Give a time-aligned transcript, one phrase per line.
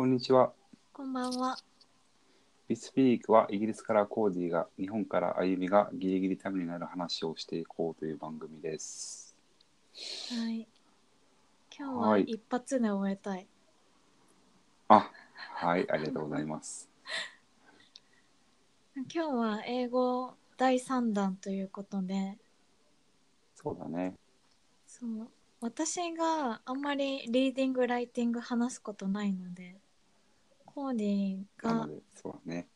[0.00, 0.54] こんにちは。
[0.94, 1.58] こんばんは。
[2.70, 9.36] We Speak はイギリスからコーディが日本から歩みがギリギリためになる話をしていこうという番組です。
[10.30, 10.66] はい。
[11.78, 13.46] 今日ははい一発で終えたい。
[14.88, 16.88] あ、はい、ありがとうございます。
[18.96, 22.38] 今日は英語第3弾ということで、
[23.54, 24.14] そうだね。
[24.86, 25.28] そう
[25.60, 29.76] 私があんまりリーディングライティング話すことないので、
[30.74, 32.68] コーディがそうだね。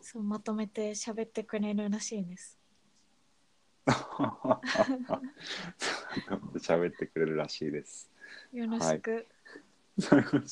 [0.00, 2.58] そうまとめて喋ってくれるらしいです。
[6.58, 8.10] 喋ってくれるらしいです。
[8.52, 9.26] よろしく。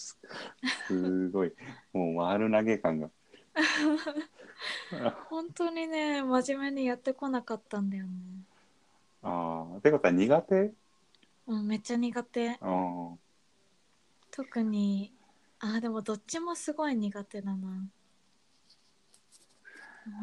[0.87, 1.52] すごい。
[1.93, 3.10] もう丸投げ感が。
[5.30, 8.12] 本当にね、真面目にやってこなかったんだよね。
[9.23, 10.73] ああ、ってことは苦手？
[11.46, 12.59] うん、めっちゃ苦手。
[14.30, 15.12] 特に
[15.61, 17.57] あーでもどっちもすごい苦手だな。
[17.57, 17.89] も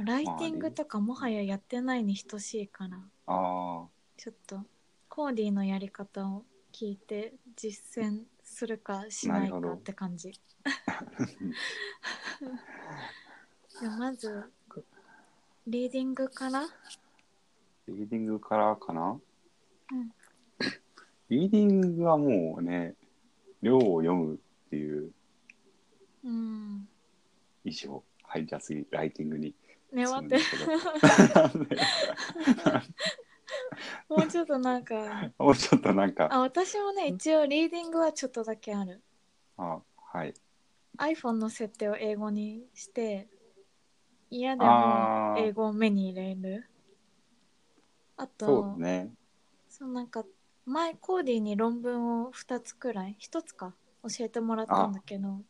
[0.01, 2.97] うライティングとかもはややってないに等しいから。
[3.27, 3.85] あ
[4.17, 4.61] ちょっと
[5.09, 10.31] コーディのやり方を聞いて実践するかしないかって感じ。
[13.81, 14.51] でまず
[15.67, 16.65] リーディングから。
[17.87, 19.19] リーディングからかな？
[19.91, 20.11] うん。
[21.29, 22.95] リーディングはもうね、
[23.61, 24.37] 量を読むっ
[24.69, 25.11] ていう
[26.25, 26.87] うん。
[27.63, 29.55] 以上、はい、じゃあ次、ライティングに
[29.93, 30.37] ね待って
[34.09, 35.31] もうちょっとなんか。
[35.37, 39.01] もうちょっとなんか、あ私もね一応リーディングはちょっとだけある。
[39.57, 40.33] あはい。
[40.97, 43.27] iPhone の設定を英語にして
[44.29, 45.39] 嫌であー。
[45.39, 46.67] も英語を目に入れる。
[48.17, 49.13] あとそうだね。
[49.69, 50.25] そうなんか
[50.65, 55.41] 前コーディに論文を2つくらい1つか教えてもらったんだけど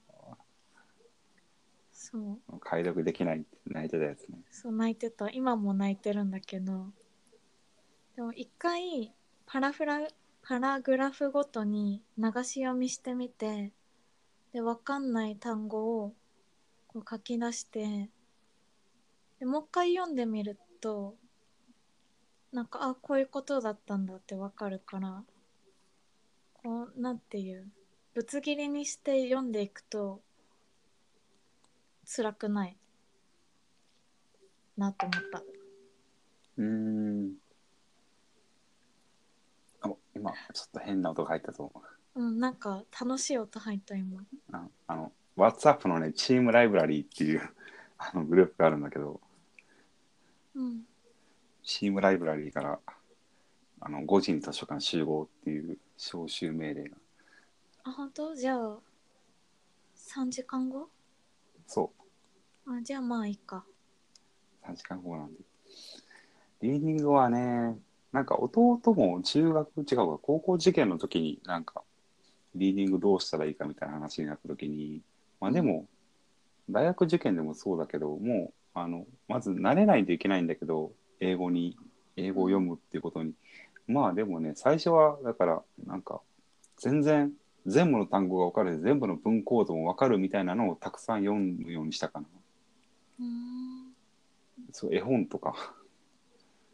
[2.11, 2.59] そう。
[2.59, 4.37] 解読できないって泣いてたやつね。
[4.51, 5.27] そう泣いてた。
[5.31, 6.91] 今も泣いてるんだけど。
[8.15, 9.11] でも一回
[9.47, 10.07] パラフラ
[10.43, 13.71] パラグラフごとに流し読みしてみて
[14.53, 16.13] で分かんない単語を
[16.87, 18.09] こう書き出して
[19.39, 21.15] でもう一回読んでみると
[22.53, 25.23] なんかあこういうことだったんだって分かるから
[26.53, 27.67] こうなんていう
[28.13, 30.21] ぶつ切りにして読んでいくと
[32.05, 32.77] 辛くない
[34.77, 35.43] なと思った。
[36.57, 37.33] うーん。
[39.81, 41.83] あ今、ちょっと変な音が入ったと思
[42.15, 42.21] う。
[42.21, 44.21] うん、なんか楽しい音入った今。
[44.51, 47.41] ああの、WhatsApp のね、チームライブラリーっていう
[47.97, 49.19] あのグループがあるんだけど、
[50.53, 50.85] うん。
[51.63, 52.79] チームライブラリーから
[53.79, 56.97] あの5時に図書館集合っていう招集命令が
[57.83, 58.35] あ、本当？
[58.35, 58.79] じゃあ、
[59.95, 60.89] 3時間後？
[61.67, 61.91] そ
[62.67, 63.65] あ、じゃあまあいいか。
[64.63, 65.39] う3時間後なんで。
[66.61, 67.77] リーディングはね
[68.11, 71.83] なんか弟も中学違うか高校受験の時になんか
[72.55, 75.01] リーディングどうしたらいいかみたいな話になった時に
[75.39, 75.85] まあでも
[76.69, 81.77] 大学受験でもそうだけどもうあのまず慣れないといけないんだけど英語に
[82.15, 83.33] 英語を読むっていうことに。
[83.87, 86.21] まあでもね最初はだからなんか
[86.77, 87.31] 全然
[87.65, 92.27] 全部の単語が分かるし全部の文構造も分かるみたいなのをたくさん読むようにしたかな
[93.19, 93.95] うーん。
[94.71, 95.55] そう絵本とか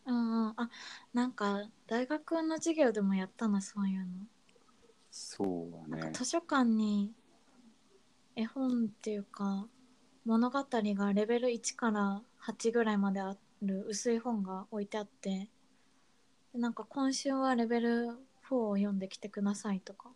[0.06, 0.54] うんうん。
[0.58, 0.70] あ、
[1.14, 4.06] なんか大学の授業でもやったな、そういうの。
[5.12, 7.12] そうだね図書館に
[8.36, 9.68] 絵本っていうか、
[10.26, 15.50] 物語がレベル1から8ぐらいまである薄い本が置いてあって、
[16.54, 18.08] でなんか今週はレベル
[18.50, 20.10] 4を読んできてくださいとか。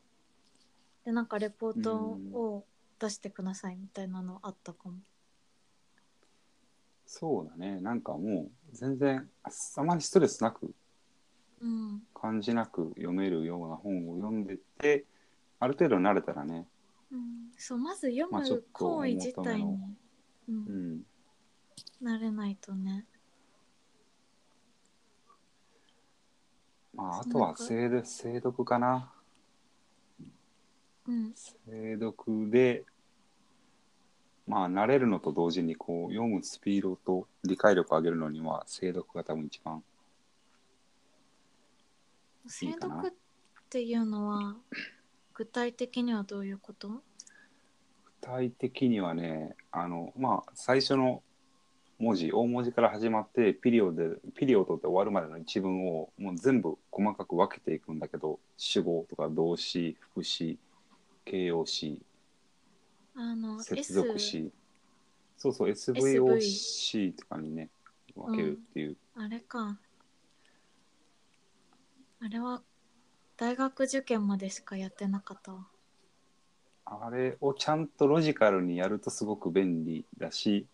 [1.05, 2.65] で、なんかレポートを
[2.99, 4.95] 出してくださいみたいなのあったかも。
[7.07, 10.73] そうだねなんかもう全然あまりストレスなく
[11.61, 12.01] うん。
[12.13, 15.05] 感じなく読めるような本を読んでて
[15.59, 16.67] ある程度慣れたらね、
[17.11, 17.19] うん、
[17.57, 19.79] そう、まず読む行為自体に、
[20.49, 21.01] う、うんん、
[22.03, 23.05] 慣れないとね。
[26.93, 29.14] まああとは精読精読かなうん。
[31.07, 32.83] 精読で
[34.47, 39.83] まあ慣れるのと同時にこう読むスピードと理解力を上げるのには精読が多分一番
[42.47, 43.13] 精読っ
[43.69, 44.55] ていうのは
[45.33, 46.89] 具体的にはどういうこと？
[46.89, 47.01] 具
[48.21, 51.21] 体的にはねあのまあ最初の
[51.97, 54.03] 文字大文字から始まってピリオド
[54.35, 60.57] ピリオドで終わるまでの一文をもう全部細かく分けていくんだけど主語とか動詞副詞
[61.25, 62.01] 形容詞
[63.15, 64.51] あの接続詞
[65.37, 67.69] そうそう SVOC とかにね
[68.15, 69.77] 分けるっていう、あれか。
[72.21, 72.61] あれは
[73.37, 75.67] 大学受験までしかやってなかったわ。
[76.85, 80.67] あれをちゃんとロジカルにやるとすごく便利だし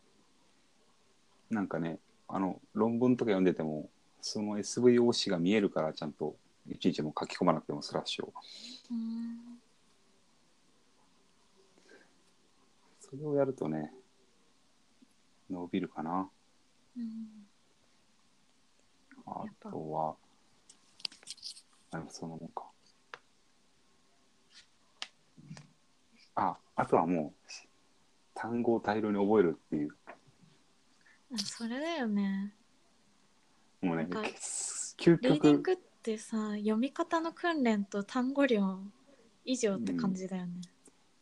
[1.49, 3.89] なんかねあの論文とか読んでても
[4.21, 6.35] その SVOC が見えるからちゃんと
[6.69, 8.33] いちいちもう書き込まなくてもスラッシュを。
[8.91, 9.50] うーん
[13.11, 13.91] それをやるとね
[15.49, 16.29] 伸びるかな。
[16.97, 17.45] うん。
[19.27, 20.15] あとは
[21.91, 22.63] あでもそのもんか。
[26.35, 27.49] ああとはもう
[28.33, 29.89] 単語を大量に覚えるっていう。
[31.33, 32.53] あそれだよね。
[33.81, 34.07] もうね
[34.97, 38.79] 究リーディン極グってさ読み方の訓練と単語量
[39.43, 40.61] 以上って感じだよね、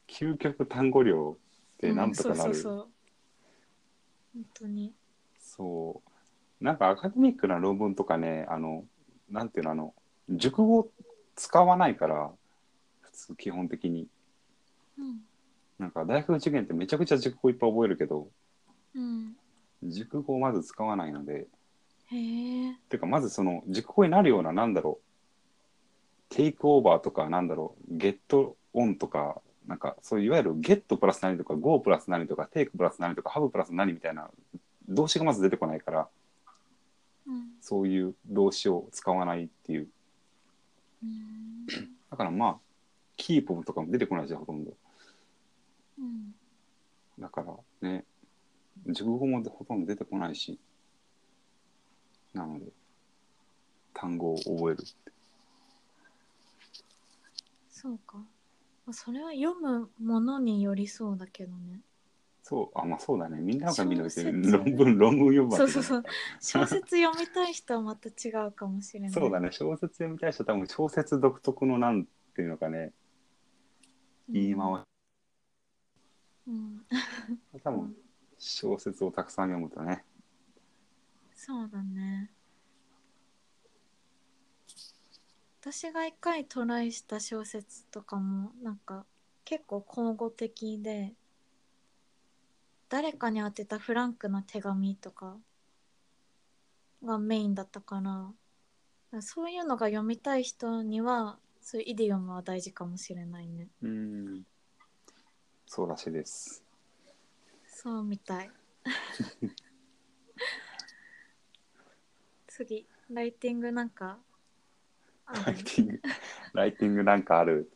[0.08, 1.38] 究極単語量
[1.80, 2.88] でなんとかなる、うん、そうそうそう。
[4.36, 4.94] 本当に。
[5.40, 6.02] そ
[6.62, 6.64] う。
[6.64, 8.84] なんかアカデミックな論文とかねあの
[9.32, 9.94] なんていうのあの
[10.30, 10.90] 熟語
[11.36, 12.32] 使わないから
[13.02, 14.08] 普通基本的に。
[14.98, 15.20] うん。
[15.80, 18.28] なんか大学受験ってめちゃくちゃ熟語いっぱい覚えるけど
[18.94, 19.36] うん。
[19.84, 21.48] 熟語をまず使わないので。
[22.12, 22.76] へえ。
[22.90, 34.28] てかまずその熟語になるようななんだろうテイクオーバーとかなんだろうゲットオンとかなんかそういういわゆるゲットプラス何とかゴープラス何とかテイクプラス何とかハブプラス何みたいな
[34.88, 36.08] 動詞がまず出てこないから
[37.28, 37.44] うん。
[37.62, 39.88] そういう動詞を使わないっていう。
[41.04, 41.68] うん。
[42.10, 42.58] だからまあ
[43.16, 44.72] キープとかも出てこないじゃんほとんど。
[46.00, 46.34] うん。
[47.20, 47.54] だから
[47.88, 48.06] ね
[48.88, 50.58] 熟語もほとんど出てこないし
[52.34, 52.66] なので
[53.94, 54.84] 単語を覚える
[57.70, 58.18] そうか。
[58.18, 58.39] まあ
[58.94, 61.82] それは読むものによりそうだけどね。
[62.42, 63.40] そうあまあそうだね。
[63.40, 64.58] みんながみんな別に小説。
[64.58, 66.04] 論文論文読むそうそうそう。
[66.42, 69.12] 小説読みたい人はまた違うかもしれない。
[69.12, 69.52] そうだね。
[69.52, 72.94] 小説読みたい人は多分小説独特のなんていうのかね。
[74.28, 74.84] 言い回
[76.48, 76.86] うん。
[77.58, 77.96] し多分
[78.38, 80.04] 小説をたくさん読むとね。
[81.36, 82.32] そうだね
[85.62, 89.06] 私が一回トライした小説とかもなんか
[89.44, 91.14] 結構口語的で
[92.88, 95.36] 誰かに宛てたフランクな手紙とか
[97.04, 98.00] がメインだったか
[99.12, 103.68] らそういうのが読みたい人にはそういうイディオムは大事かもしれないね。
[103.82, 104.44] うん。
[105.68, 106.64] そうらしいです。
[107.68, 108.52] そうみたい。
[112.48, 114.29] 次ライティングなんかあ
[115.46, 116.02] ライるティング。
[116.54, 117.72] ライティングなんかある。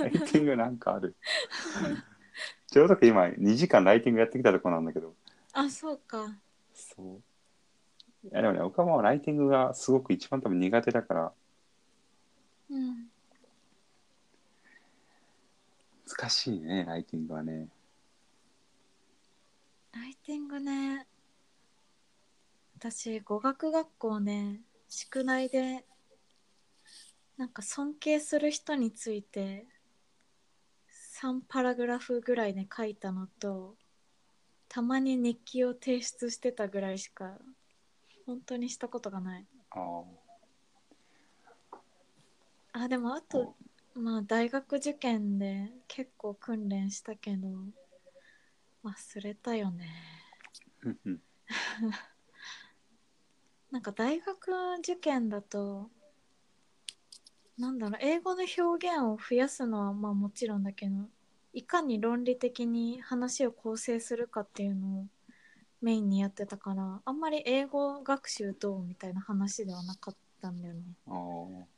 [0.00, 1.16] ライティングなんかある。
[2.70, 5.14] ちょうど今2時間ライティングやってきたとこなんだけど。
[5.52, 6.34] あそうか。
[6.72, 7.20] そ
[8.24, 8.28] う。
[8.28, 11.32] いやでもね岡間はライティングがすごく一番多分苦手だから。
[12.70, 13.08] うん。
[16.06, 17.68] 難しいねライティングはね。
[19.92, 21.06] ライティングね。
[22.78, 25.84] 私語学学校ね宿題で
[27.36, 29.66] なんか尊敬する人について
[31.20, 33.74] 3パラグラフぐらいで書いたのと
[34.68, 37.38] たまに日記を提出してたぐらいしか
[38.26, 39.46] 本当にしたことがない。
[39.76, 40.02] あ
[42.72, 43.54] あでもあと
[43.94, 47.48] まあ大学受験で結構訓練したけど
[48.84, 49.88] 忘れたよね。
[53.70, 55.90] なんか大学受験だと
[57.58, 61.08] なんだろう英語の表現を増やすのはまあもちろんだけど
[61.52, 65.06] いかに論理的に話を構成するかっていうのを
[65.80, 70.80] メインにやってたからあんまり英語学習どうみたいな話ではなかったんだよね。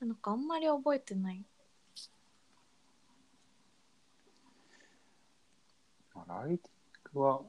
[0.00, 1.44] なんかあんまり覚えてない。
[6.14, 7.42] まあライティングは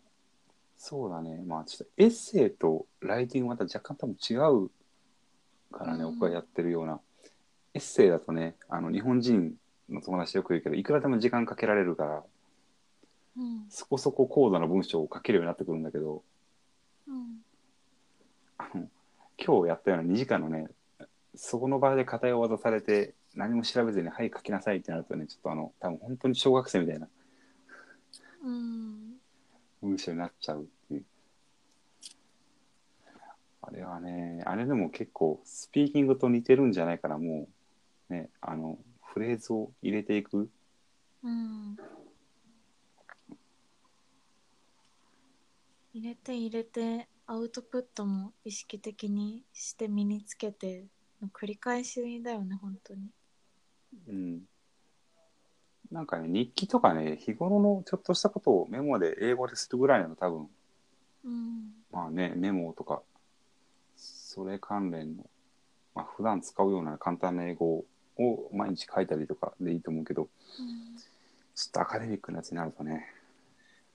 [0.76, 1.42] そうだね。
[1.46, 4.70] まあちょっとエッセイとライティングまた若干多分違う
[5.72, 6.20] からね、うん。
[6.20, 7.00] 僕がやってるような
[7.78, 9.54] エッセイだとねあの日本人
[9.88, 12.24] の友達よく言うけどいくらでも時間かけられるから
[13.38, 16.24] うんそこそこ高度な文章を書けるようになってくるんだけど
[17.08, 17.38] うん。
[18.58, 18.90] あの
[19.38, 20.70] 今日やったような2時間のね
[21.36, 27.08] そこの場で課題を渡されて何も調べずに「はい書きなさい」ってなるとねちょっとあの多分本当に小学生みたいな
[28.44, 29.18] うん。
[29.84, 31.06] 文章になっちゃうっていう。
[33.62, 37.57] あれはねあれでも結構スピーキングと似てるんじゃないかなもう
[38.10, 38.78] ねあの
[39.14, 40.50] フレーズを入れていく。
[41.24, 41.76] うん。
[45.94, 50.86] 入れて入れてアウトプットも意識的にして身につけて
[51.22, 53.10] の繰り返しだよね本当に。
[54.08, 54.42] うん。
[55.92, 60.50] なんかね、日記とかね、日頃のちょっとしたことをメモで英語でするぐらいなの多分、
[61.26, 61.72] うん。
[61.92, 63.02] まあね、メモとか、
[63.96, 65.26] それ関連の、
[65.96, 67.86] まあ普段使うような簡単な英語を
[68.54, 70.26] 毎日書いたりとかでいいと思うけど、う
[70.64, 70.98] ん。
[71.56, 73.06] ちょっとアカデミックなやつになるとね、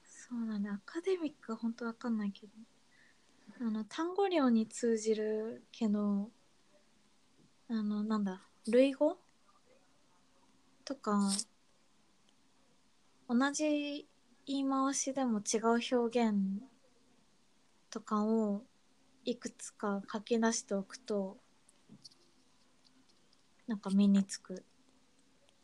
[0.04, 0.70] そうだね。
[0.70, 2.52] アカデミックは本当わかんないけど。
[3.60, 6.30] あの単語量に通じるけど
[7.68, 9.18] あのなんだ類語？
[10.84, 11.30] とか
[13.28, 14.08] 同じ
[14.46, 16.34] 言い回しでも違う表現
[17.90, 18.62] とかを
[19.24, 21.36] いくつか書き出しておくと
[23.72, 24.62] なんか身につく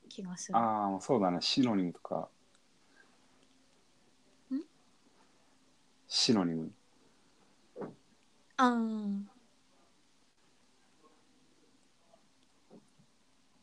[0.08, 0.56] 気がする。
[0.56, 2.30] ああ、そうだね、シノニムとか。
[4.50, 4.62] ん？
[6.06, 6.72] シノニム。
[8.56, 9.20] あー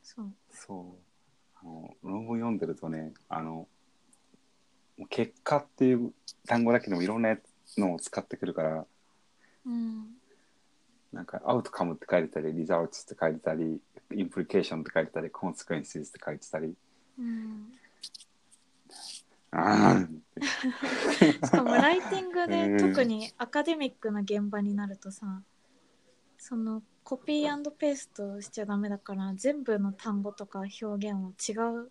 [0.04, 0.32] そう。
[0.52, 1.02] そう。
[1.56, 3.68] あの、論文読んでるとね、あの、
[5.10, 6.14] 結果っていう
[6.46, 8.86] 単語だけでもいろんなやつのを使ってくるから、
[9.66, 10.06] うん。
[11.16, 13.80] なんか、アウトカムって書いてたり、リザルツって書いてたり、
[14.14, 16.76] インプリケーションって書いてたり、コンセクエンスって書いてたり、
[17.18, 17.72] うん。
[19.58, 20.06] あ
[21.44, 25.42] しかもライティングうんで特にアカデミックな現場になるとさ
[26.38, 31.90] そのコピーペーストしちゃダメだから全部の単語とか表現を違う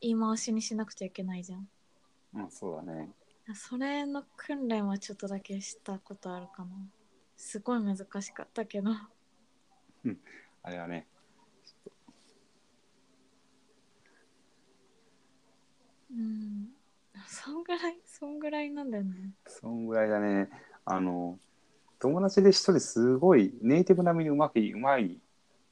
[0.00, 1.68] 言い回しにしなくちゃいけないじゃん
[2.36, 3.10] あ、うん、そうだね。
[3.54, 6.70] それの訓練はちょっとだけしたことあるかな
[7.36, 8.90] すごい難しかったけど。
[10.62, 11.06] あれはね、
[16.10, 16.68] うん。
[17.28, 19.30] そんぐらいそんぐらいなんだよね。
[19.46, 20.48] そんぐらいだね。
[20.84, 21.38] あの、
[21.98, 25.18] 友達で一人すごいネイティブ並みにうまくい、うまい、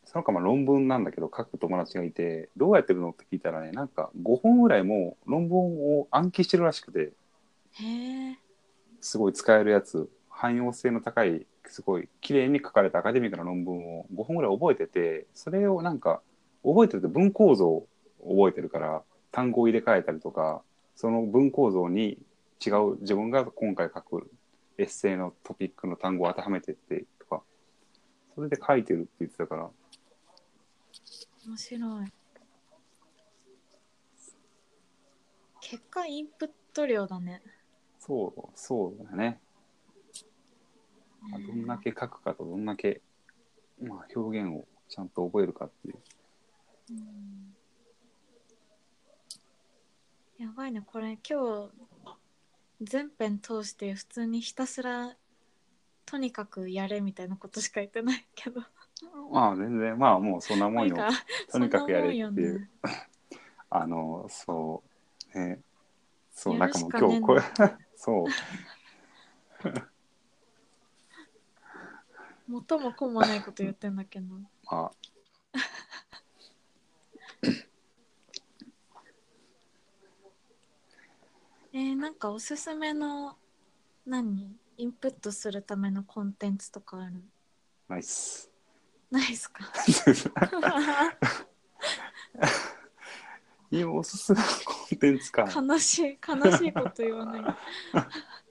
[0.05, 7.13] そのかまあ論文なんだけど書く友達がいて、どうやってるのって聞いたらね、なんか5本ぐらいもう論文を暗記してるらしくて、
[7.73, 8.39] へえ
[9.01, 16.23] すごい使えるやつ、汎用性の高い、すごい綺麗に書かれたアカデミックな論文を5本ぐらい覚えてて、それをなんか、
[16.63, 17.87] 覚えてると文構造を
[18.23, 19.03] 覚えてるから、
[19.33, 20.63] 単語を入れ替えたりとか、
[20.95, 22.19] その文構造に
[22.65, 24.31] 違う自分が今回書く
[24.79, 27.43] エッセイのトピックの単語を当てはめてってとか、
[28.35, 29.71] それで書いてるって言ってたから、
[31.47, 32.13] 面白い。
[35.61, 37.43] 結果インプット量だね。
[37.99, 39.41] そう、そうだね。
[41.31, 43.01] まあどんだけ書くかとどんだけ、
[43.83, 45.99] まあ、表現をちゃんと覚えるかっていう。
[46.91, 47.55] うん。
[50.39, 50.83] やばいね。
[50.85, 51.71] これ今日
[52.83, 55.15] 全編通して普通にひたすら
[56.07, 58.61] とにかくやれみたいなことしか言ってないけど。
[59.33, 60.97] まあ全然、まあもうそんなもんよ。
[61.51, 62.61] とにかくやれっていう。
[62.61, 62.71] ね。
[63.71, 64.83] あの、そ
[65.35, 65.61] う、ね、
[66.33, 67.43] そう、やなんかもう今日これ、
[67.97, 68.27] そう、
[72.47, 74.27] 元も子もないこと言ってんだけど。
[74.71, 74.91] まあ、
[81.73, 83.37] えー、なんかおすすめの
[84.07, 84.57] 何？
[84.77, 87.23] インプットするためのコンテンツとかある？
[87.89, 88.51] ナイス。
[89.11, 89.65] ないっすか？
[93.71, 95.43] 今おすすめのコンテンツか。
[95.55, 97.43] 悲しい悲しいこと言わない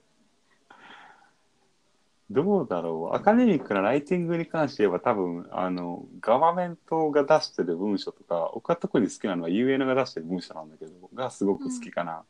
[2.34, 3.16] どうだろう。
[3.16, 12.24] アカデミックなライティングに関して言えば多分、あの、ガバメントが出してる文章とか、僕が特に好きなのは UN が出してる文章なんだけど、がすごく好きかな。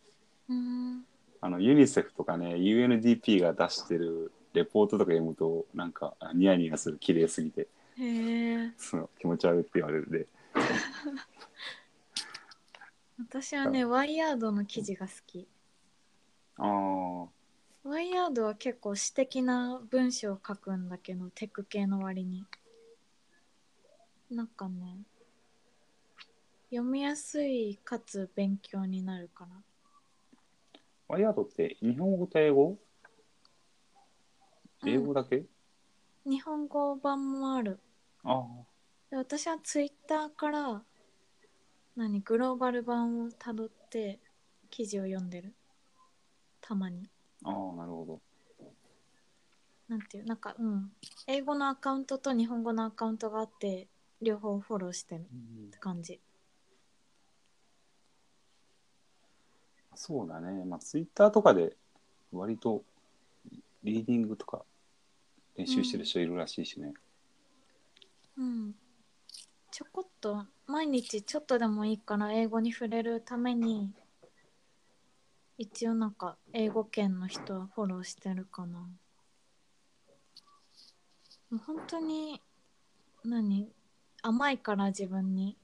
[0.50, 1.04] うん
[1.40, 7.68] あの、ユニセフとかね、UNDP が出してるレポートとか読むと、なんか、あニヤニヤする、綺麗すぎて、
[7.99, 10.26] へえそう気持ち悪いって言われるで。
[13.18, 15.46] 私はねワイヤードの記事が好き
[16.56, 17.28] ああ、
[17.84, 22.44] ワイヤードは結構詩的な文章を書くんだけどテク系の割に。
[24.30, 24.96] なんかね
[26.70, 29.62] 読みやすいかつ勉強になるかな。
[31.08, 32.78] ワイヤードって日本語と英語？
[34.86, 35.44] 英語だけ、
[36.26, 37.78] 日本語版もある。
[38.24, 38.44] あ
[39.10, 40.82] で私はツイッターから
[41.96, 44.18] 何グローバル版をたどって
[44.70, 45.54] 記事を読んでる。
[46.62, 47.02] たまに。
[47.04, 47.13] あ、
[47.44, 48.20] ああ、なるほど。
[49.88, 50.90] なんていうなんかうん
[51.26, 53.86] 英語のアカウントと日本語のアカウントがあって
[54.22, 55.24] 両方フォローしてるっ
[55.70, 56.20] て感じ
[59.94, 60.64] そうだね。
[60.64, 61.76] まあ、ツイッターとかで
[62.32, 62.82] 割と
[63.84, 64.62] リーディングとか
[65.56, 66.94] 練習してる人いるらしいしね。
[68.36, 68.74] うん
[69.70, 73.92] ちょこっと毎日ちょっとでもいいから英語に触れるために
[75.56, 78.78] 一応なんか英語圏の人はフォローしてるかな。
[78.80, 78.88] も
[81.52, 82.40] う本当に
[83.25, 83.70] 何？
[84.23, 85.56] 甘いから自分に。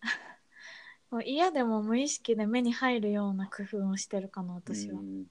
[1.10, 5.00] もう嫌でも無意識で目に入るような工夫をしてるかな私は。
[5.00, 5.26] うん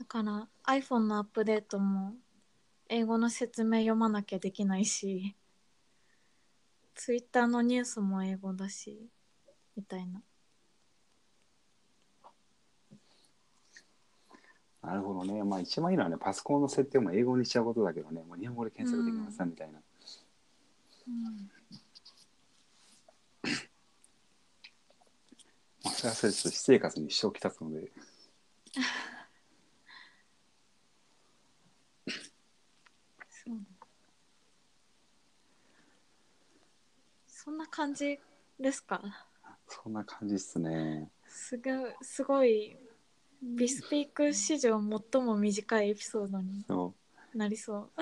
[0.00, 2.14] だから iPhone のアップデートも
[2.88, 5.36] 英語の説明読まなきゃできないし
[6.94, 9.10] Twitter のニュースも英語だし
[9.80, 10.20] みたいな。
[14.82, 15.42] なるほどね。
[15.42, 19.80] まあ一番いいのはね、パソコンの設定も英語にしちゃうことだけどね、もう日本語で検索できませんみたいな。
[21.08, 21.50] うん。
[25.82, 27.90] まあ、それはそれちょっと私生活に支障をきたすので、
[33.28, 33.86] そうだ
[37.26, 38.18] そんな感じ
[38.58, 39.29] ですか？
[39.70, 41.08] そんな感じっすね。
[41.28, 42.76] すごいすごい
[43.42, 44.80] ビスピーク史上
[45.12, 46.92] 最も短いエピソードにそ
[47.34, 47.38] う。
[47.38, 47.90] なりそう。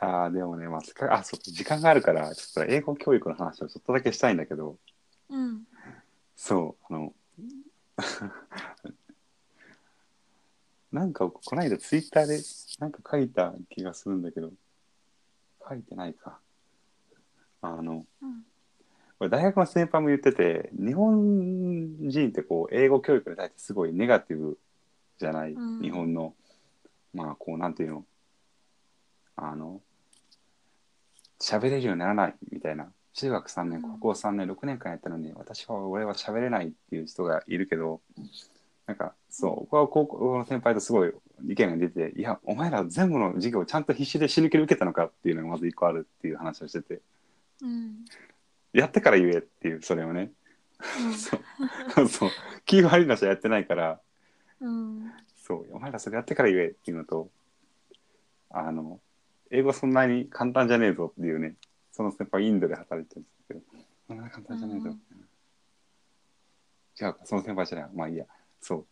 [0.00, 4.78] ああ、でもね、まあ、せっかくあ、そう、時間があるから、ちょっと英語教育の話をちょっとだけしたいんだけど、
[5.28, 5.66] うん。
[6.36, 7.14] そう、あの、
[10.92, 12.40] なんか、この間ツイッターで
[12.78, 14.52] なんか書いた気がするんだけど、
[15.68, 16.40] 書いてないか。
[17.60, 18.44] あの、うん
[19.18, 24.58] これ大学の先輩も言ってて、日本人ってこう、英語教育に対してすごいネガティブ
[25.18, 25.82] じゃない、うん。
[25.82, 26.34] 日本の、
[27.12, 28.04] まあ、こう、なんていうの、
[29.34, 29.80] あの、
[31.40, 32.34] 喋れるようにならない？
[32.52, 32.92] みたいな。
[33.14, 33.98] 中学3年、うん。
[33.98, 38.00] 高校3年、6年間やったのに、私は、俺は喋れないっていう人がいるけど、
[38.86, 41.12] なんか、そう、僕は高校の先輩とすごい
[41.48, 47.00] 意見が出て、いや、お前ら全部の授業をちゃんと必死で死ぬ気で受けたのかっていうのがまず一個あるっていう話をしてて、
[47.62, 48.04] うん
[48.80, 50.30] やってから言えっていう、それをね。
[51.16, 51.36] そ
[52.02, 52.30] う、 そう、
[52.64, 54.00] 気が悪いなしはやってないから、
[54.60, 57.30] うんそう、お前らそれやってから言えっていうのと、
[58.50, 59.00] あの、
[59.50, 61.56] 英語そんなに簡単じゃねえぞっていうね、
[61.92, 63.60] その先輩インドで働いてるんですけど、
[64.06, 64.90] そんな簡単じゃねえぞ。
[64.90, 65.02] うん
[67.00, 67.90] 違うか、その先輩じゃない。
[67.94, 68.26] まあいいや。
[68.60, 68.86] そう。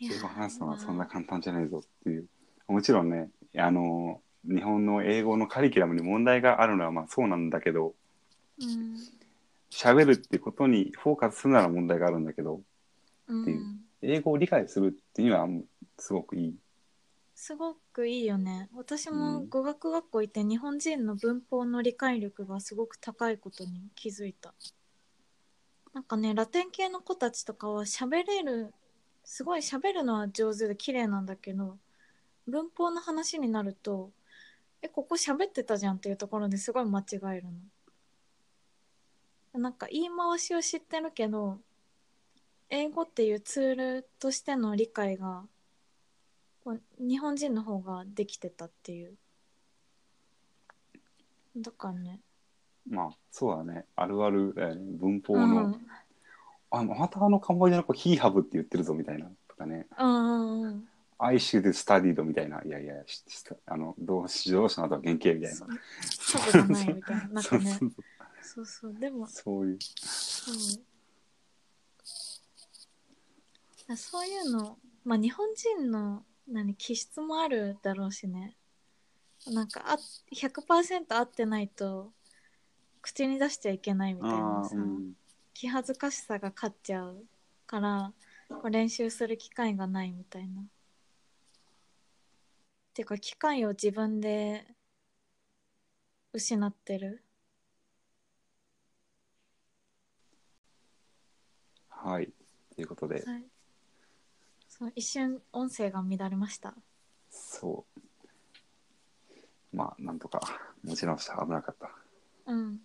[0.00, 2.28] 英語話すのはそんな簡単じゃねえぞっていう。
[2.68, 7.94] もちろんね、あの、日本の英語のカリキュラムに問題があるのはまあそうなんだけど、
[8.60, 8.96] うん。
[9.70, 12.60] 喋るっていうことにフォーカスするなら問題があるんだけど、
[13.28, 13.60] うんっていう。
[14.02, 15.48] 英語を理解するっていうのは
[15.98, 16.54] すごくいい。
[17.34, 18.68] すごくいいよね。
[18.74, 19.18] 私うん。
[19.18, 24.54] も語学学校行って日本人の文法の理解力がすごく高いことに気づいた。
[25.92, 28.72] なんかねラテン系の子たちとかは喋れる
[29.24, 31.78] すごい喋るのは上手で綺麗なんだけど
[32.46, 34.10] 文法の話になると
[34.82, 37.44] えここ喋ってたじゃんっていうところですごい間違える
[39.54, 41.58] のなんか言い回しを知ってるけど
[42.70, 45.42] 英語っていうツールとしての理解が
[46.64, 49.14] こう日本人の方ができてたっていう
[51.56, 52.20] だからね
[52.88, 53.84] まあそうだね。
[53.94, 54.80] あるあるだよね。
[54.98, 55.86] 文法うの、ん
[56.70, 59.26] あ、またあのカンボジアの子ヒーハブって言ってるぞみたいな。
[59.48, 59.86] とかね。
[59.98, 60.88] うんうんうん
[61.22, 62.62] I should study みたいな。
[62.64, 65.56] いやいや、ししあの、動詞動詞の後は原型みたいな。
[66.00, 67.78] そうじゃないみたいななんかね
[68.42, 69.78] そうそうでもそういう。
[69.80, 70.54] そう
[73.88, 78.56] あそういうのまあ日本人の何気質もあるだろうしね
[79.46, 79.98] なんかあ
[80.34, 82.12] 100%合ってないと
[83.02, 85.12] 口に出しちゃいけないみたいなさ、うん。
[85.54, 87.24] 気恥ずかしさが勝っちゃう
[87.66, 88.12] から
[88.48, 90.62] こう練習する機会がないみたいな。
[92.90, 94.66] っていうか機会を自分で
[96.32, 97.24] 失ってる。
[101.88, 102.32] はい。
[102.74, 103.44] ということで、はい、
[104.68, 106.74] そう一瞬音声が乱れました。
[107.30, 108.00] そう。
[109.72, 110.40] まあ、なんとか
[110.82, 111.34] 持ち直した。
[111.44, 111.90] 危なかった。
[112.46, 112.80] うん。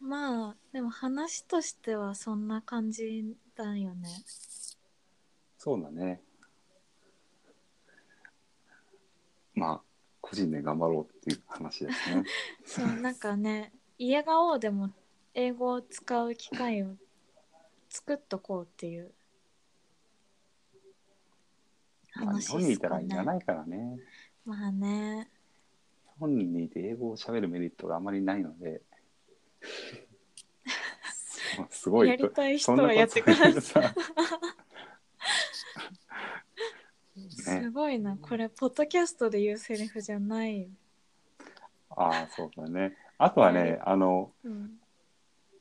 [0.00, 4.08] まあでも話としてはそんな感じだよね。
[5.58, 6.22] そうだね。
[9.56, 9.80] まあ、
[10.20, 12.24] 個人で頑張ろうっていう話ですね。
[12.64, 14.90] そうなんかね家が王でも
[15.34, 16.96] 英語を使う機会を
[17.88, 19.12] 作っとこうっていう
[22.14, 23.98] まあ、話日本にいたらいらないからね。
[24.44, 25.28] まあね
[26.14, 28.82] 日本にいて英語を喋るメリットがあまりないので。
[31.70, 32.08] すごい。
[32.08, 33.94] やりたい人はやってください
[37.46, 38.16] さすね、ごいな。
[38.16, 40.68] これポッドキャストで言うセリフじゃないよ、
[41.90, 42.96] ああ、そうだね。
[43.18, 44.78] あとはね、あの、うん、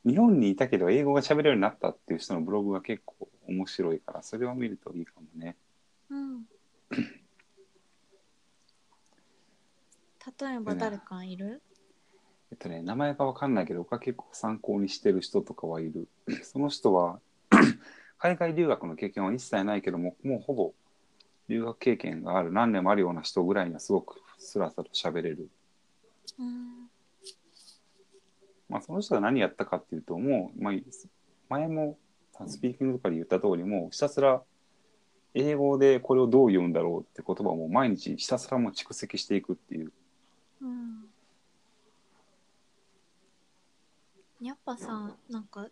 [0.06, 5.56] 日本にいたけど英語が喋れるようになったっていう人のブログが結構面白いから、それを見るといいかもね。
[6.10, 6.46] うん、
[10.40, 11.62] 例えば誰かいる？
[12.52, 16.08] えっとね、名前がわかんないけど、僕は結構参考にしてる人とかはいる。
[16.44, 17.20] その人は、
[18.18, 20.74] 海外留学の経験は一切ないけども、もうほぼ
[21.48, 25.50] 留学経験がある、何年もあるような人ぐらいにはすごくスラスラと喋れる。
[26.40, 26.90] うん
[28.68, 30.74] まあ、その人が何やったかっていうと、もう、まあ、
[31.50, 31.98] 前も
[32.48, 34.42] スピーキングとかで言った通り、もうひたすら
[35.36, 39.92] 英語でこれをどう言うんだろうって言葉をもう毎日ひたすらもう蓄積していくっていう。
[40.62, 41.06] うん
[44.42, 45.68] やっぱさなんか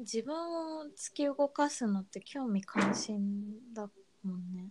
[0.00, 0.34] 自分
[0.80, 3.88] を突き動かすのって興味関心だ
[4.24, 4.68] もんね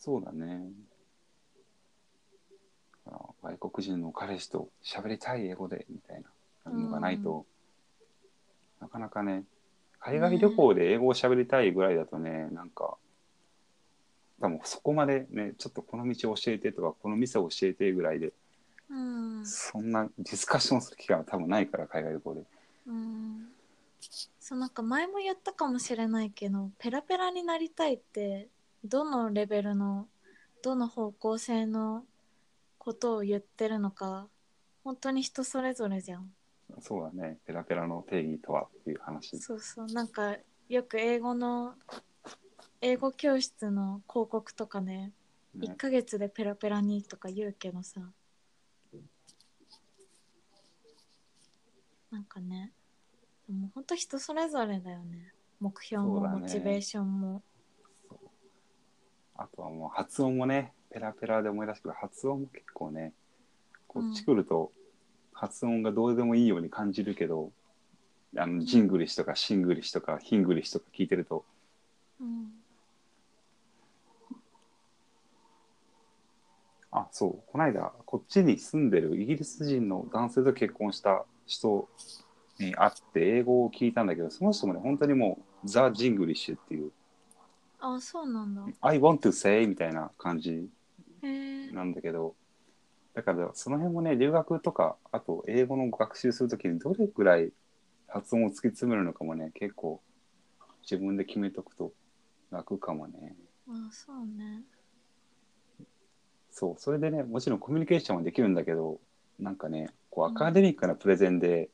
[0.00, 0.62] そうだね。
[3.04, 6.22] だから外国人の彼氏と喋りたい英語でみたい
[6.64, 7.44] なのがないと、
[8.80, 9.44] なかなかね、
[9.98, 12.96] 海外旅行で英語を喋りたいぐらいだとね、なんか、
[14.40, 18.32] 多分そこまでね、ちょっとこの道を教えてとか、この店を教えてぐらいで、
[18.88, 22.42] うんそんなディスカッションする機会は多分ないから、海外旅行で。
[22.86, 23.48] うん
[24.40, 28.48] そうなんか前も言ったかもしれないけどペラペラになりたいって
[28.84, 30.08] どのレベルの
[30.62, 32.04] どの方向性の
[32.78, 34.28] ことを言ってるのか
[34.84, 36.32] 本当に人それぞれじゃん。
[36.80, 39.38] そうだね、ペラペラの定義とはっていう話。
[39.38, 39.86] そうそう。
[39.86, 40.36] なんか
[40.68, 41.74] よく英語の
[42.80, 45.12] 英語教室の広告とかね
[45.58, 48.00] 1ねヶ月でペラペラにとか言うけどさ。
[52.10, 52.72] なんかね
[53.48, 55.32] もうほんと人それぞれだよね。
[55.60, 57.42] 目標もモチベーションも
[59.40, 63.14] あとはもう発音もね、ペラペラで思い出すけど、発音も結構ね、
[63.88, 64.70] こっちうん来ると
[65.32, 67.50] 発音がどうでもいいように感じるけど、
[68.36, 71.46] あのジングリッシュとかシングリッシュとかヒングリッシュとか聞いてると、
[72.20, 72.52] うん。
[76.92, 81.88] あ、そう、この間、こっちに住んでるイギリス人の男性と結婚した人
[82.58, 86.92] に会って英語を聞いたんだけど、その人もね、本当にもう、ザ・ジングリッシュっていう、
[87.80, 88.62] あそうなんだ。
[88.82, 90.68] I want to say みたいな感じ
[91.22, 91.28] へ
[91.68, 92.34] えなんだけど、
[93.14, 97.52] だからその辺もね、留学とか、あと英語の学習するときにどれくらい
[98.06, 100.00] 発音を突き詰めるのかもね、結構
[100.82, 101.92] 自分で決めとくと
[102.50, 103.34] 楽かもね。
[103.68, 104.62] あそうね。
[106.50, 109.00] そう、それでね、もちろんコミュニケーションはできるんだけど、
[109.38, 111.70] なんかね、こうアカデミックなプレゼンで、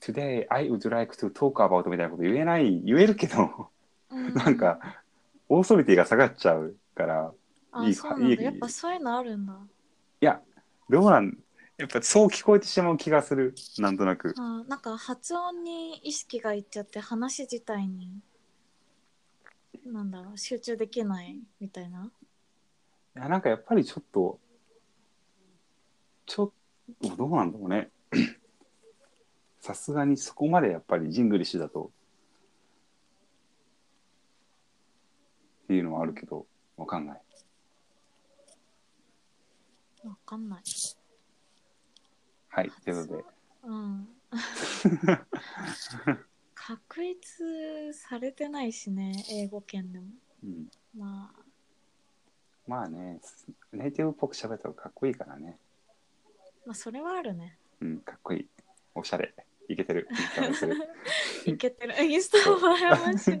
[0.00, 3.73] Today I would like to talk about みたいなこと言えない、言えるけど、うん
[4.10, 5.02] なんか、
[5.48, 7.32] オーソリティが下がっちゃうから、
[7.80, 8.36] いいあそうなんいい。
[8.36, 9.58] だやっぱそういうのあるんだ。
[10.20, 10.40] いや、
[10.88, 11.36] どうなん、
[11.76, 14.34] やっぱそう聞こえてしまう気がする、なんとなく。
[14.38, 18.20] あなんか発音に意識がいっちゃって話自体に
[19.86, 22.10] なんだろう集中できないみたいな。
[23.16, 24.38] いや、なんかやっぱりちょっと、
[26.26, 26.50] ちょっ
[27.02, 27.90] と、どうなんだろうね。
[29.60, 31.90] さすがにそこまでやっぱりジングリッシュだと、
[35.64, 36.46] っていうのはあるけど、
[36.76, 37.20] わかんない。
[40.04, 40.62] わかんない。
[42.48, 43.24] はい、ということで、
[43.64, 43.74] う。
[43.74, 44.08] ん。
[46.54, 50.06] 確立されてないしね英語圏でも。
[50.42, 51.40] うん、まあ。
[52.66, 53.20] まあね、
[53.72, 55.58] ネイティブっぽく喋った方がかっこいいからね。
[56.66, 57.58] まあそれはあるね。
[57.80, 58.48] うん、かっこいい。
[58.94, 59.34] おしゃれ。
[59.68, 60.08] いけてる。
[61.46, 62.04] いけてる。
[62.04, 63.30] インスタ映えまし。
[63.30, 63.40] い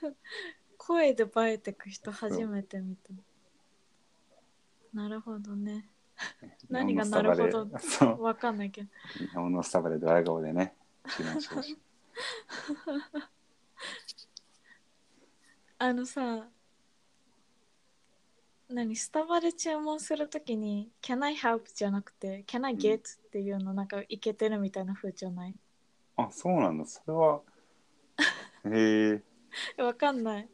[0.78, 3.12] 声で映えてく人初めて見た
[4.92, 5.88] なるほどね
[6.68, 8.22] 何がなるほど日本のスタバでそう。
[8.22, 10.74] わかんないけど日本のスタバでドヤ顔でね。
[15.78, 16.48] あのさ
[18.68, 25.54] 何スタバで注文するときに「Can I help?」じゃなくて「Can I get?」っていうのなんかいけてるみたいな風潮ない？
[26.16, 26.86] あ、そうなんだ。
[26.86, 27.42] それは。
[28.66, 29.22] へえ。
[29.78, 30.48] わかんない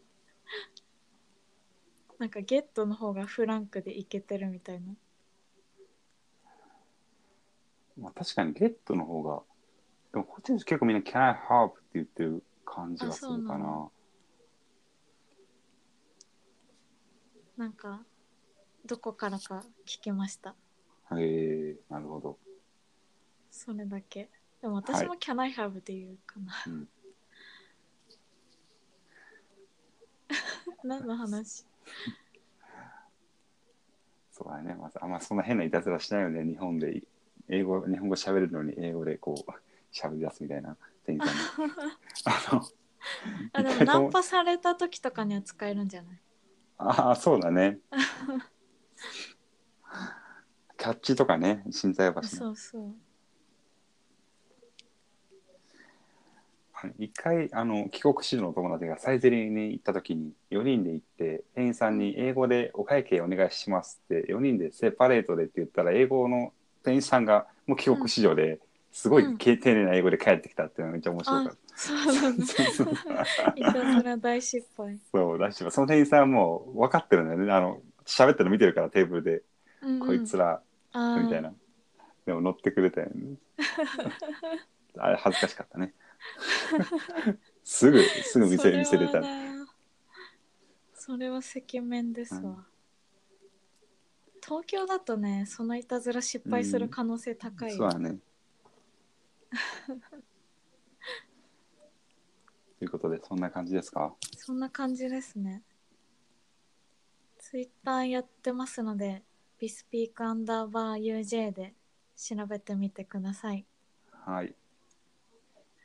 [2.19, 4.95] なんかゲットの方がフランクでいけてるみたいな
[7.97, 9.43] まあ、確かにゲットの方が。
[10.13, 11.69] でもこっちの人結構みんな Can I help?
[11.69, 13.91] って言ってる感じがするかなな。
[17.59, 18.01] なんか
[18.87, 20.55] どこからか聞きました
[21.13, 22.39] へえ、なるほど。
[23.51, 24.31] それだけ
[24.63, 26.89] でも私も Can I have で言うかな、うん
[30.85, 31.65] 何の話？
[34.33, 34.75] そうだね。
[34.75, 36.45] まず、あんまそんな変ないたずらしないよね。
[36.45, 37.03] 日本で、
[37.49, 39.51] 英語、日本語喋るのに英語でこう、
[39.93, 41.29] 喋り出すみたいな店員さん
[41.67, 41.73] に。
[42.25, 42.63] あの、
[43.53, 46.21] あでもナンパされた時とかには使えるんじゃない？
[46.79, 47.79] ああ、そうだね。
[50.79, 52.23] キャッチとかね、心斎橋の。
[52.23, 52.95] そうそう
[56.99, 68.61] 一回あの帰国子女の友達がサイゼリヤに行った時に4人で行って店員さんに英語で「お会計お願いします」って4人でセパレートでって言ったら英語の店員さんがもう帰国子女で
[68.93, 72.53] すごいうん丁寧な英語で帰ってきたっていうのがめっちゃ面白かっそうなんだた。
[72.53, 72.95] そうそう
[73.57, 77.53] いたずら大失敗、そうだしその店員さんはもう分かってるんだよね。
[77.53, 79.43] あの喋ってるの見てるからテーブルで、
[79.83, 80.07] うんうん。
[80.07, 80.61] こいつら
[80.93, 81.55] みたいな。
[82.27, 83.37] でも乗ってくれたよね。
[84.99, 85.95] あれ恥ずかしかったね
[87.65, 89.23] すぐすぐ店見せれた。
[90.95, 92.67] それは赤面ですわ、うん。
[94.43, 98.19] 東京だとねそのいたずら失敗する可能性高いよ、そうだね。
[102.79, 104.15] ということで、そんな感じですか？
[104.37, 105.63] そんな感じですね。
[107.39, 109.23] ツイッターやってますので
[109.59, 111.75] ビスピークアンダーバー UJ で
[112.17, 113.67] 調べてみてください。
[114.13, 114.55] はい。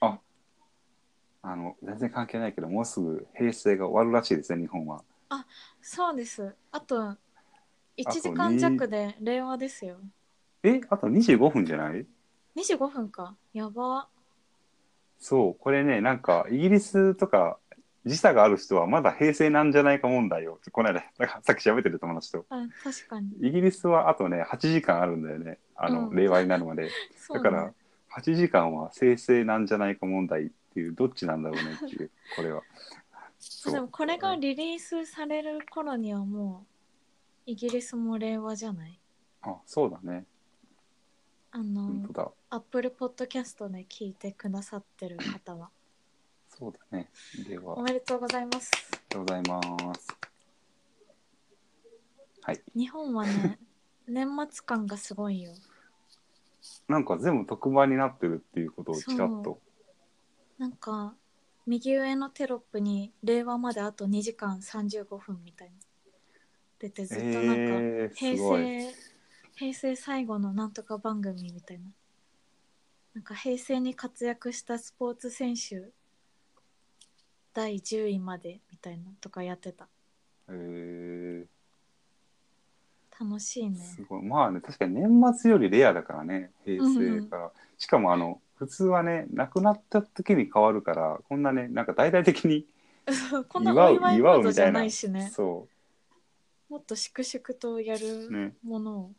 [0.02, 0.20] あ、
[1.42, 5.04] あの、全然関係ないけど、もうすぐ平成が終わるらしいですね、日本は。
[5.88, 6.56] そうです。
[6.72, 7.16] あと
[7.96, 9.98] 1あと時間弱で令和ですよ。
[10.64, 12.08] え、あと25分じゃない
[12.56, 13.36] ？25分か。
[13.54, 14.08] やば。
[15.20, 17.60] そう、これね、なんか、イギリスとか、
[18.06, 22.46] 時差がある人はまだ平成なんじゃないか問題を、この間、だからさっき喋ってる友達と。
[22.50, 23.30] あ確かに。
[23.42, 25.60] イギリスはあとね、8時間あるんだよね。
[25.76, 26.16] あの、うん。
[26.16, 26.90] 令和になるまで。
[27.16, 27.44] そうね。
[27.44, 27.74] だから、
[28.18, 32.62] 8時間は生成なんじゃないか問題っていう、どっちなんだろうねっていう、これは。
[33.40, 36.66] そうでもこれがリリースされる頃にはも
[37.46, 39.00] うイギリスも令和じゃない？
[39.42, 40.26] あ、そうだね。
[41.52, 42.08] あの。
[42.50, 45.70] アップルポッドキャストで聞いてくださってる方は
[46.50, 47.10] そうだね。
[47.48, 50.08] では、おありめでとうございますがとうございます。
[52.42, 52.62] はい。
[52.76, 53.60] 日本はね
[54.08, 55.52] 年末感がすごいよ
[56.88, 59.60] なんか全部特番になってるっていうことをちらっと。
[60.58, 61.16] なんか
[61.66, 65.74] 右上のテロップに令和まであと2時間35分みたいな。
[66.80, 68.38] 出てずっとなんか、えー、平。
[68.38, 68.94] 成
[69.56, 71.86] 平成最後のなんとか番組みたいな。
[73.14, 75.90] なんか平成に活躍したスポーツ選手
[77.54, 79.88] 第10位までみたいなとかやってた。
[80.50, 81.48] え
[83.20, 84.24] 楽しいねー、すごい。
[84.24, 87.52] まあね、確かに年末よりレアだからね、平成から。
[87.78, 92.66] しかも、あの、普通はね、亡くなった時に変わるから、こんなね、なんか大々的に
[93.50, 94.80] こんな祝うお祝いモ祝うみたいな。
[94.80, 95.68] ないしねそ
[96.70, 98.00] もっと粛々とやう。
[98.00, 98.56] るね。
[98.64, 99.12] ものを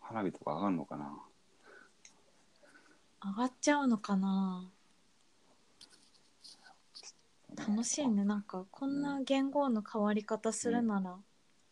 [0.00, 1.18] 花火とか上がるのかな。
[3.22, 4.70] 上がっちゃうのかな
[7.56, 11.16] 楽しいねなんかこんな言語の変わり方するなら、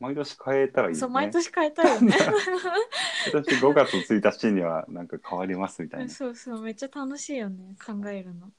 [0.03, 1.01] 毎年変えたらいいよね。
[1.01, 2.17] そう毎年変えたいよね。
[3.31, 6.09] 今年5月1日にはなんか変わりますみたいな。
[6.09, 8.51] そうそうめっちゃ楽しいよね考えるの。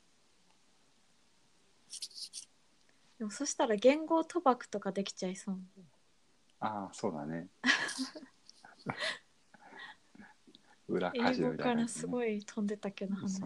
[3.20, 5.60] でもそしたら言語賭博とかできちゃいそう。
[6.62, 7.50] ああ、そうだね。
[10.88, 13.42] 裏カ英ジノ語からみたいなやつね、すごい飛んでたけど話。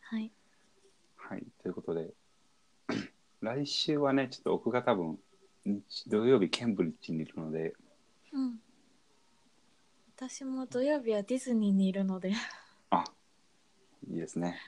[0.00, 0.32] はい。
[1.16, 2.14] はい、ということで、
[3.40, 5.18] 来週はね、ちょっと僕が多分、
[5.64, 7.74] 日土曜日ケンブリッジにいるので、
[8.32, 8.58] うん。
[10.16, 12.32] 私も土曜日はディズニーにいるので。
[12.90, 13.04] あ
[14.10, 14.58] いいですね。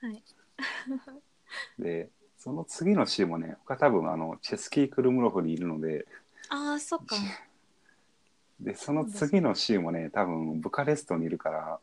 [0.00, 0.22] はい。
[1.78, 6.06] で、その次の週もね、僕は多分あのチェスキー・クルムロフにいるので、
[6.48, 7.16] ああそっか。
[8.60, 11.80] で、その次の週もね、多分ブカレストにいるから、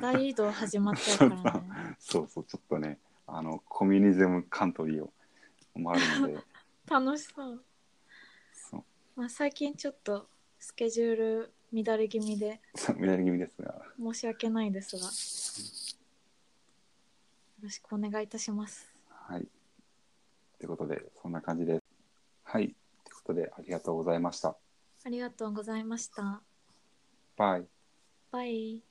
[0.00, 1.96] 大移動始まっちゃうからね。
[1.98, 5.12] そうそう、ちょっとね、あの、コミュニズムカントリーを
[5.74, 6.44] 回るので、
[6.88, 7.64] 楽しそう、
[8.52, 8.84] そう、
[9.16, 12.60] まあ、最近ちょっとスケジュール乱れ気味で。
[12.74, 15.02] そう乱れ気味ですが、申し訳ないですが。
[15.04, 15.08] よ
[17.62, 18.92] ろしくお願いいたします。
[19.08, 19.46] はい。
[20.58, 21.82] ということで、そんな感じです。
[22.42, 22.74] はい。
[23.04, 24.56] ということで、ありがとうございました。
[25.04, 26.42] ありがとうございました。
[27.36, 27.66] バイ。
[28.30, 28.82] バイ